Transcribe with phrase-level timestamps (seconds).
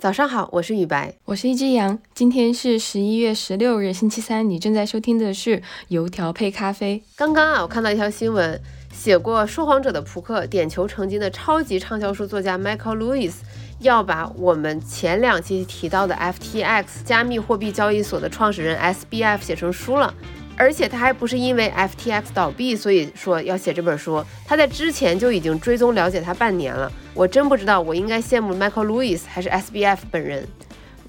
[0.00, 1.98] 早上好，我是雨白，我是一只羊。
[2.14, 4.48] 今天是十一月十六日，星期三。
[4.48, 7.02] 你正在收听的是油条配咖啡。
[7.16, 8.60] 刚刚啊，我看到一条新闻，
[8.92, 13.32] 写过《说谎者的扑克》点球成金的超级畅销书作家 Michael Lewis
[13.80, 20.14] 要把我们前两期提到的 FTX 加密货币交易所的创始人 SBF 写成书了。
[20.58, 24.22] 而且他还不是因为 FTX 倒闭，所以说要写这本书。
[24.44, 26.90] 他在之前就已经追踪了解他半年了。
[27.14, 30.46] 我真不知道，我应该羡慕 Michael Lewis 还是 SBF 本人。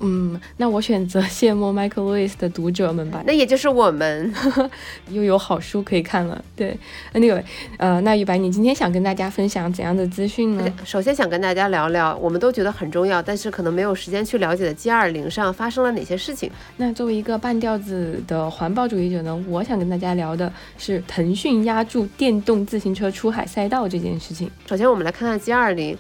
[0.02, 3.22] 嗯，那我选择羡慕 Michael Lewis 的读者们吧。
[3.28, 4.34] 那也就是我们
[5.12, 6.42] 又有好书可以看了。
[6.56, 6.78] 对
[7.14, 7.44] ，Anyway，
[7.78, 10.66] 呃，那雨白，你今天想跟大家分享怎样的资讯呢？
[10.86, 16.50] 首先想跟大家聊聊，我们都觉得很重要，但是可能没有时间去了解的 G20 上发生了哪些事情。
[16.78, 24.50] 那作为一个半吊子的环保主义者呢，我想跟大家聊的是腾讯压住电动自行车出海赛道这件事情。
[24.66, 25.98] 首先，我们来看看 G20。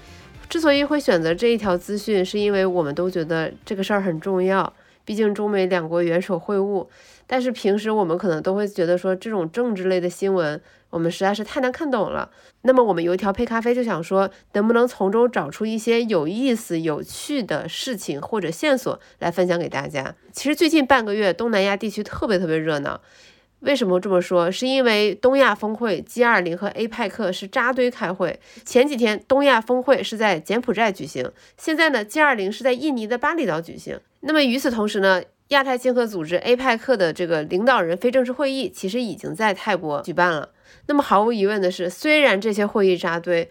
[0.49, 4.73] 之所以会选择这一条资讯，是因为我们都觉得这个事儿很重要，
[5.05, 6.88] 毕竟中美两国元首会晤。
[7.28, 12.31] 但是平时我们可能都会觉得说，这种政治类的新闻，我们实在是太难看懂了。
[12.64, 20.16] 那么我们油条配咖啡就想说，能不能从中找出一些有意思、有趣的事情或者线索来分享给大家？
[20.31, 23.00] 其实最近半个月，东南亚地区特别特别热闹。
[23.62, 24.50] 为什么这么说？
[24.52, 28.40] 是因为东亚峰会 G20 和 APEC 是扎堆开会。
[28.66, 34.00] 前几天东亚峰会是在柬埔寨举行，现在呢 G20 是在印尼的巴厘岛举行。
[34.22, 40.50] 那么与此同时呢，亚太经合组织 APEC 的这个领导人非正式会议其实已经在泰国举办了。
[40.88, 43.50] 那么毫无疑问的是，虽然这些会议扎堆。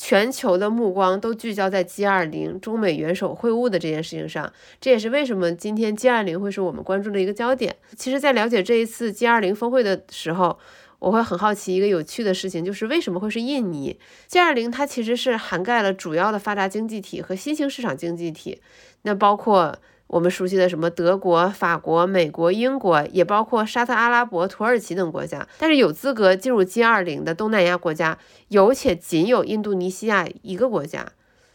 [0.00, 7.74] 全球的目光都聚焦在 G20 中美元首会晤的这件事情上，这也是为什么今天 G20 会是我们关注的一个焦点。
[7.96, 10.56] 其实，在了解这一次 G20 峰会的时候，
[11.00, 13.98] 我会很好奇一个有趣的事情，就是为什么会是印尼
[14.30, 18.60] ？G20 它其实是涵盖了主要的发达经济体和新兴市场经济体，
[19.02, 19.76] 那包括。
[20.08, 25.46] 我们熟悉的什么德国、法国、美国、英国，也包括沙特阿拉伯、土耳其等国家。
[25.58, 28.18] 但是有资格进入 G20 的东南亚国家
[28.48, 31.12] 有且仅有印度尼西亚一个国家。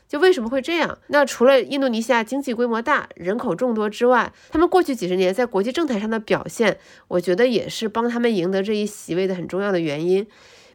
[0.08, 1.00] 就为什么会这样？
[1.08, 6.78] 那除了印度尼西亚经济规模大、人口众多之外，他们过去几十年在国际政坛上的表现，
[7.08, 10.28] 我觉得也是帮他们赢得这一席位的很重要的原因。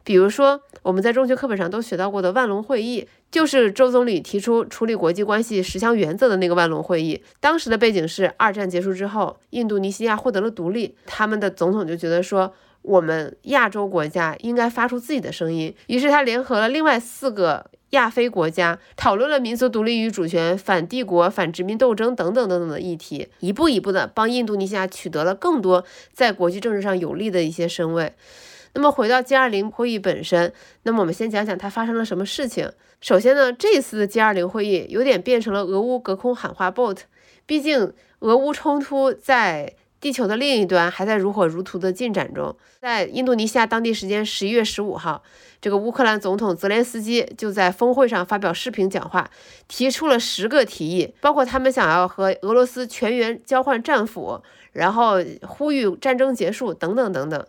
[0.09, 7.21] 比如说，我们在中学课本上都学到过的万隆会议，就是周总理提出处理国际关系十项原则的那个万隆会议。
[7.39, 28.13] 当时的背景是二战结束之后，印度尼西亚获得了独立，他们的总统就觉得说，我们亚洲国家应该发出自己的声音，于是他联合了另外四个亚非国家，讨论了民族独立与主权、反帝国、反殖民斗争等等等等的议题，一步一步的帮印度尼西亚取得了更多在国际政治上有利的一些身位。
[28.79, 30.53] 那么回到 G20 会议本身，
[30.83, 32.71] 那么我们先讲讲它发生了什么事情。
[33.01, 36.99] 首先呢，这次的 G20 会议有点变成了俄乌隔空喊话 bot，
[37.45, 42.55] 毕竟俄乌冲突在地球的另一端还在如火如荼的进展中。
[42.79, 45.21] 在印度尼西亚当地时间十一月十五号，
[45.59, 49.29] 这个乌克兰总统泽连斯基就在峰会上发表视频讲话，
[49.67, 54.41] 提出了十个提议，包括他们想要和俄罗斯全员交换战俘，
[54.71, 57.45] 然后呼吁战争结束等等等等。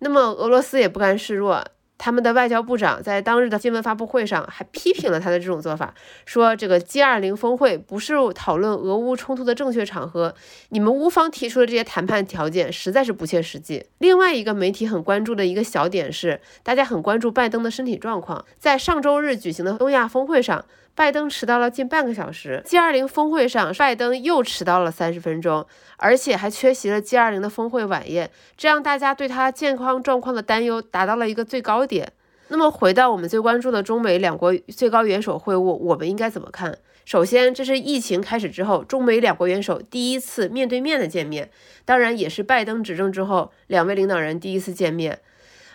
[0.00, 1.64] 那么俄罗斯也不甘示弱，
[1.98, 5.92] 他们的外交部长在当日的新闻发布会上还批评了他的这种做法，
[6.24, 10.34] 说这个 G20 峰会不是讨论俄乌冲突的正确场合，
[10.68, 13.84] 你们乌方提出的这些谈判条件实在是不切实际。
[13.98, 20.64] 另外一个媒体很关注的一个小点是，大家很关注拜登的身体状况，在上周日举行的东亚峰会上。
[20.94, 25.64] 拜登迟到了近半个小时，G20 峰会上，拜登又迟到了三十分钟，
[25.96, 32.12] 而且还缺席了 G20 的峰会晚宴，这让大家对他健康状况的担忧达到了一个最高点。
[32.50, 36.78] 那么，回到我们最关注的中美两国最高元首会晤，我们应该怎么看？
[37.04, 41.50] 首先，这是疫情开始之后，中美两国元首第一次面对面的见面，
[41.84, 45.18] 当然也是拜登执政之后两位领导人第一次见面。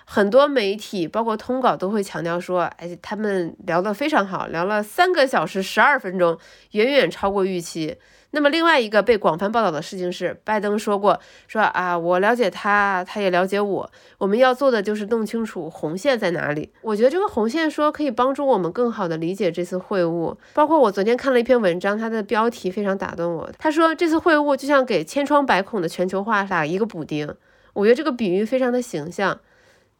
[0.05, 6.37] 很多媒体包括通稿都会强调说，哎，他们聊得非常好，聊了三个小时十二分钟，
[6.71, 7.97] 远远超过预期。
[8.35, 16.71] 那么另外一个被广泛报道的事情是，拜登说过，说啊，我了解他，他也了解我，我们要做的就是弄清楚红线在哪里。
[16.81, 20.35] 我觉得这个红线说可以帮助我们更好的理解这次会晤。
[20.55, 23.47] 包括我昨天看了一篇文章，它的标题非常打动我。
[23.59, 27.31] 他说这次会晤就像给千疮百孔的全球化打一个补丁。
[27.73, 29.39] 我觉得这个比喻非常的形象。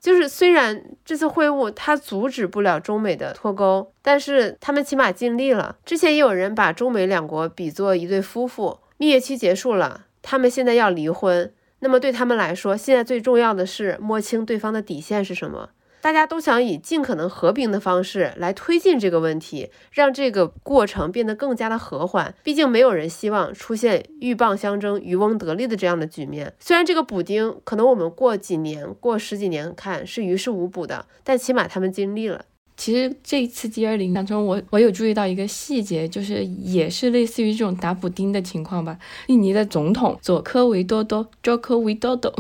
[0.03, 5.77] 就是虽然这次会晤他阻止不了中美的脱钩，但是他们起码尽力了。
[5.85, 11.53] 之前也有人把中美两国比作一对夫妇，蜜月期结束了，他们现在要离婚。
[11.79, 15.69] 那么对他们来说，现在最重要的是摸清对方的底线是什么。
[16.03, 22.35] 大家都想以尽可能和平的方式来推进这个问题，让这个过程变得更加的和缓。
[22.43, 26.51] 毕竟没有人希望出现鹬蚌相争、渔翁得利的这样的局面。
[26.59, 32.43] 虽然这个补丁可能我们过几年、过十几年看是于事无补的，但起码他们经历了。
[32.75, 38.97] 其实这一次 G 二零当中，我我有注意到一个细节，就是也是类似于这种打补丁的情况吧。
[39.27, 42.33] 印尼的总统佐科维多多 （Joko Widodo），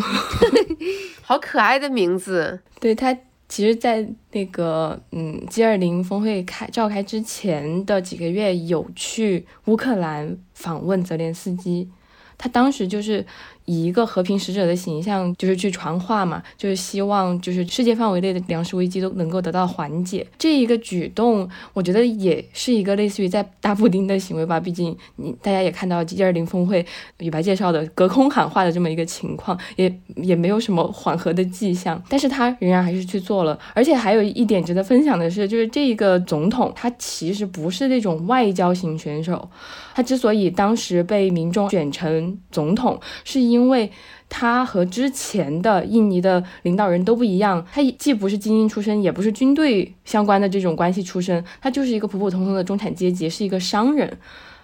[1.21, 2.59] 好可爱的名字。
[2.81, 3.15] 对他，
[3.53, 11.87] 其实，在那个嗯 G 二零峰会开召开之前的几个月，有去乌克兰访问泽连斯基。
[12.35, 13.23] 他当时就是
[13.65, 20.25] 以一个和平使者的形象，就是去传话嘛，就是希望就是世界范围内的粮食危机都能够得到缓解。
[20.37, 24.59] 这一个举动，我觉得也是一个类似于在打补丁的行为吧。
[24.59, 26.85] 毕竟你大家也看到 G 二零峰会
[27.17, 32.01] 李白介绍的隔空喊话的这么一个情况，也也没有什么缓和的迹象。
[32.09, 33.57] 但是他仍然还是去做了。
[33.73, 39.49] 而且还有一点值得分享的是，就是这一个总统他其实不是那种外交型选手。
[39.95, 43.89] 他之所以当时被民众选成总统，是因因为
[44.27, 47.65] 他和之前的印尼的领导人都不一样。
[47.71, 54.17] 他既不是精英出身，也不是军队相关的这种关系出身，他就是一个普普通通的中产阶级，是一个商人。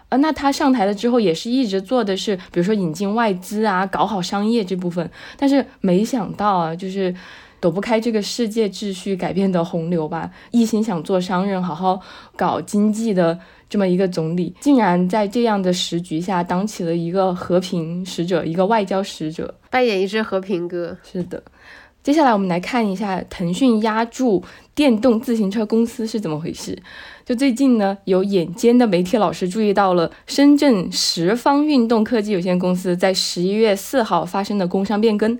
[0.09, 5.07] 呃，那他上台了之后，也是一直做的是，比如说引进外资啊，搞好商业这部分。
[5.37, 7.13] 但是没想到啊，就是
[7.59, 11.99] 躲不开这个世界秩序改变的洪流吧，一心想做商人，好好
[12.35, 13.39] 搞经济的。
[13.69, 20.97] 这么一个总理，竟然在这样的时局下当起了一个和平使者，一个外交使者，扮演一只和平鸽。
[21.03, 21.43] 是的，
[22.01, 26.75] 接下来我们来看一下腾讯压住电动自行车公司是怎么回事。
[27.23, 35.37] 就最近呢，有眼尖的媒体老师注意到了深圳十方运动科技有限公司在十一月四号发生的工商变更。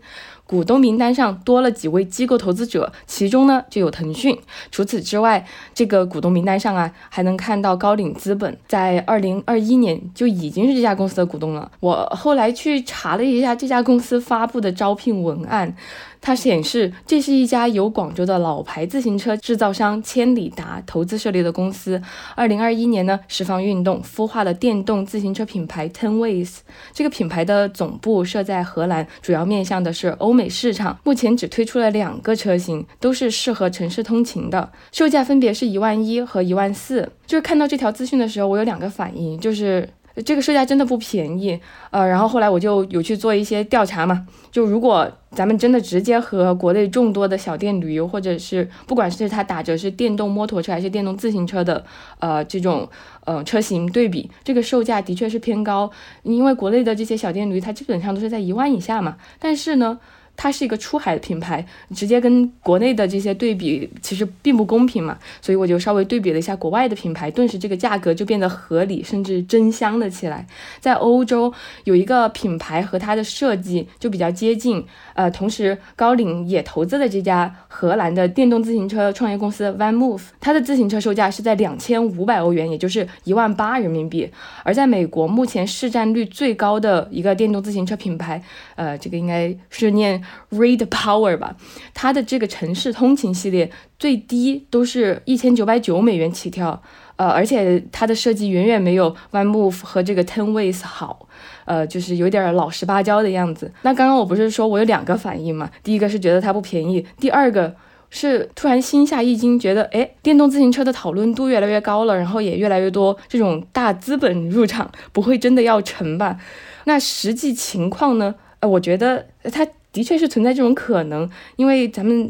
[0.49, 4.35] 股东名单上多了几位机构投资者，其中呢就有腾讯。
[4.71, 11.71] 除此之外，这个股东名单上啊，还能看到高瓴资本，在二零二一年就已经是这家公司的股东了。
[11.79, 15.75] 我后来去查了一下这家公司发布的招聘文案。
[16.21, 22.01] 它显示，这是一家由广州的老牌自行车制造商千里达投资设立的公司。
[22.35, 26.57] 二零二一年呢，十方运动孵化了电动自行车品牌 Ten Ways。
[26.93, 30.99] 这个品牌的总部设在荷兰，主要面向的是欧美市场。
[31.03, 37.11] 目前只推出了两个车型，都是适合城市通勤的，售价分别是一万一和一万四。
[37.25, 39.89] 就是看到这条资讯的时候，我有两个反应，就是。
[40.25, 41.59] 这个售价真的不便宜，
[41.91, 51.85] 呃，然后后来我就有去做一些调查嘛，就如果咱们真的直接和国内众多的小店旅游，或者是不管是它打折是电动摩托车还是电动自行车的，
[52.19, 52.89] 呃，这种
[53.25, 55.89] 呃车型对比，这个售价的确是偏高，
[56.23, 59.99] 因为国内的这些小店驴它基本上都是在一万以下嘛，但是呢。
[60.41, 65.19] 它是一个出海的品牌，直接跟国内的这些对比，其实并不公平嘛。
[65.41, 70.47] 所以我就稍微对比了一下国外的品牌，顿时这个价格就变得合理，甚至真香了起来。
[70.79, 71.53] 在欧洲
[71.83, 74.81] 有一个品牌和它的设计就比较接近，
[75.13, 84.31] 呃，同时高瓴也投资了这家荷兰的电动自行车创业公司 Van Move，它的自行车售价是在两千五百欧元，也就是一万八人民币。
[84.63, 88.41] 而在美国目前市占率最高的一个电动自行车品牌，
[88.75, 90.23] 呃，这个应该是念。
[90.51, 91.55] Read Power 吧，
[91.93, 96.81] 它的这个城市通勤系列最低都是一千九百九美元起跳，
[97.15, 101.27] 呃，而且它的设计远远没有 One Move 和这个 Ten Ways 好，
[101.65, 103.71] 呃，就是有点老实巴交的样子。
[103.81, 105.69] 那刚刚我不是说我有两个反应嘛？
[105.83, 107.75] 第一个是觉得它不便宜，第二个
[108.09, 116.37] 是突然心下一惊，觉得哎，电动自行车的讨论度越来越高了，然后也越来越多这种大资本入场，不会真的要成吧？
[116.85, 118.33] 那实际情况呢？
[118.61, 119.67] 呃，我觉得它。
[119.99, 122.29] 的确是存在这种可能，因为咱们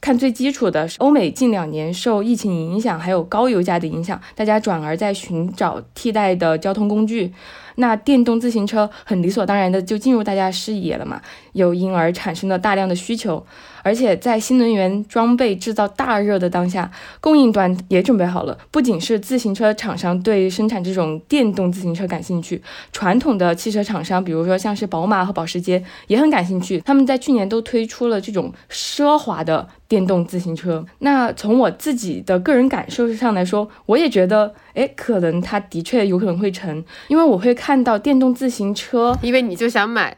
[0.00, 7.30] 看最基础的，欧美近两年受疫情影响，还有高油价的影响，大家转而在寻找替代的交通工具。
[7.76, 11.20] 那电动自行车很理所当然的就进入大家视野了嘛，
[11.52, 13.44] 又因而产生了大量的需求，
[13.82, 18.56] 而且在新能源装备制造大热的当下，供应端也准备好了。
[18.70, 26.80] 不仅是自行车厂商对生产这种电动自行车感兴趣，传统的汽车厂商，比如说像是宝马和保时捷也很感兴趣。
[26.80, 30.84] 他们在去年都推出了这种奢华的电动自行车。
[31.00, 34.54] 那从我自己的个人感受上来说，我也觉得。
[34.72, 40.16] 哎，可能它的确有可能会成，因为我会看到电动自行车，因为你就想买，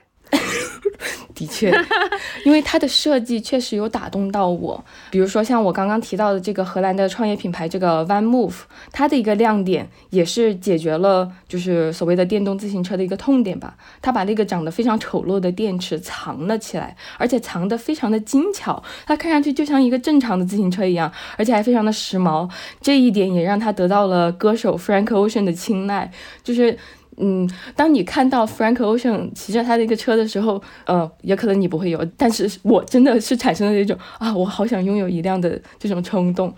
[1.34, 1.72] 的确，
[2.44, 4.84] 因为它的设计确实有打动到我。
[5.10, 8.54] 比如说像我刚刚提到的这个荷兰的创业品牌这个 One Move，
[8.92, 13.76] 它的一个亮点也是解决了就是所谓的电动自行车的一个痛点吧。
[14.00, 22.48] 它把那个长得非常丑陋的电池藏了起来，而且藏得非常的精巧，它看上去就像一个正常的自行车一样，而且还非常的时髦。
[22.80, 26.10] 这一点也让它得到了歌手 Frank Ocean 的青睐，
[26.42, 26.78] 就是。
[27.18, 36.52] 嗯，当你看到 Frank Ocean 骑着他的一个车的时候，呃，也可能你不会有，但是我真的是产生了那种啊，我好想拥有一辆的这种冲动，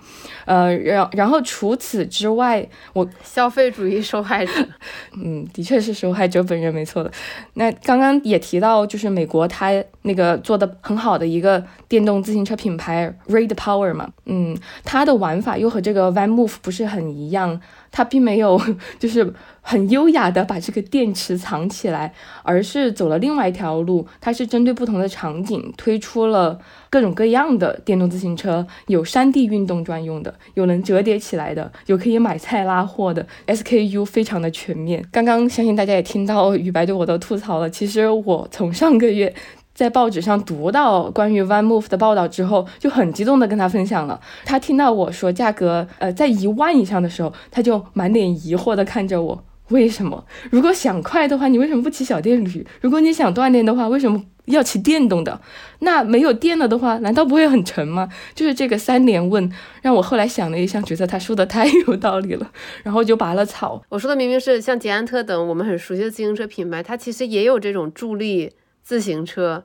[0.44, 4.52] 呃，然然后除此之外，我消费主义受害者，
[5.22, 7.10] 嗯，的确是受害者本人没错的。
[7.54, 9.70] 那刚刚也提到，就是美国它
[10.02, 17.60] 那个做的很好的一个电动自行车品牌 Red Power 嘛，嗯，它的玩法又和这个 Van Move 不是很一样。
[17.96, 18.60] 它并没有
[18.98, 24.04] 就是很优雅的把这个电池藏起来，而是走了另外一条路。
[24.20, 26.58] 它是针对不同的场景推出了
[26.90, 35.06] 各种各样的电动自行车，有山地运动专用的，有能折叠起来的，有可以买菜拉货的，SKU 非常的全面。
[35.12, 39.32] 刚刚相信大家也听到雨白对我的吐槽了，其实我从上个月。
[39.74, 44.20] 在报纸上读到关于 One Move 的报道之后，就很激动的跟他分享了。
[44.44, 50.24] 他听到我说价格呃在一万以上的时候，他就满脸疑惑的看着我，为什么？
[50.50, 52.64] 如果想快的话，你为什么不骑小电驴？
[52.80, 55.40] 如果你想锻炼的话，为什么要骑电动的？
[55.80, 58.08] 那没有电了的话，难道不会很沉吗？
[58.32, 59.50] 就是这个三连问，
[59.82, 62.48] 让我后来想了一下，觉得他说的太有道理了，
[62.84, 63.82] 然后就拔了草。
[63.88, 68.52] 我说的明明是像捷安特等我们很熟悉的自行车品牌，它其实也有这种助力。
[68.84, 69.64] 自行车，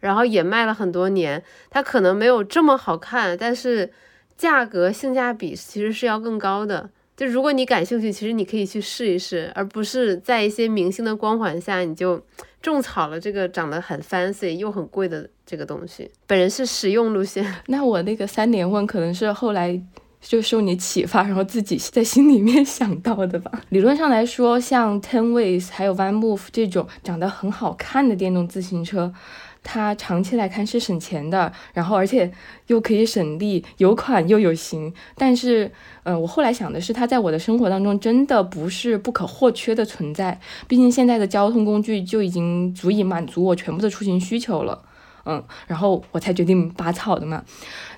[0.00, 3.90] 然后也卖了很多年，它可能没有这么好看，但是
[4.36, 6.90] 价格性价比其实是要更高的。
[7.16, 12.20] 就如果你感兴趣，其实你可以去试一试，而不是在一些明星的光环下你就
[12.60, 16.10] 种草了这个长得很 fancy 又很贵的这个东西。
[16.26, 19.80] 本人是实用路线， 那我那个三连问可能是后来。
[20.26, 23.62] 就受你启发，然后自己在心里面想到的吧。
[23.68, 29.14] 理论上来说，像 Ten Ways 还有 One Move 这种长得很好看的电动自行车，
[29.62, 32.32] 它长期来看是省钱的，然后而且
[32.66, 34.92] 又可以省力，有款又有型。
[35.14, 35.70] 但是，
[36.02, 40.40] 呃，我后来想的是，它在我的生活当中真的不是不可或缺的存在。
[40.66, 44.82] 毕竟现在的交通工具就已经足以满足我全部的出行需求了。
[45.26, 47.42] 嗯，然后我才决定拔草的嘛。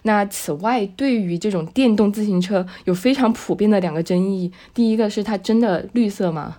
[0.02, 4.50] 那此外，对于这种电动自行车，有非常普遍的两个争议。
[4.72, 6.56] 第一个是它真的绿色吗？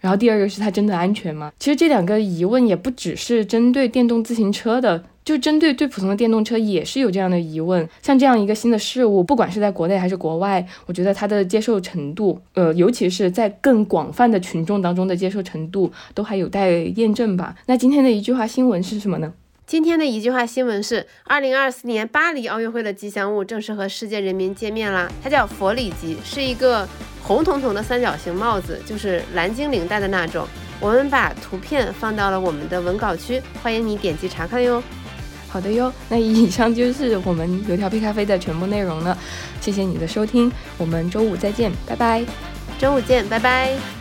[0.00, 1.52] 然后第二个是它真的安全吗？
[1.58, 7.86] 其实这两个疑问也不只是针对电动自行车的，就针对最普通的电动车也是有这样的疑问。
[8.00, 17.56] 像这样一个新的事物，不管是在国内还是国外，我觉得它的接受程度，呃，尤其是在更广泛的群众当中的接受程度，都还有待验证吧。
[17.66, 19.32] 那今天的一句话新闻是什么呢？
[19.68, 25.06] 今天的一句话新闻是：二零二四年巴黎奥运会的吉祥物正式和世界人民见面啦！
[25.22, 26.88] 它叫佛里吉，是一个
[27.22, 30.48] 红彤彤的三角形帽子，就是蓝精灵戴的那种。
[30.80, 34.82] 我们把图片放到了我们的文稿区，欢迎你点击查看哟。
[35.50, 39.18] 好的哟，那以上就是我们油条配咖啡的全部内容了。
[39.60, 42.24] 谢谢你的收听，我们周五再见，拜拜。
[42.78, 43.97] 周五见，拜拜。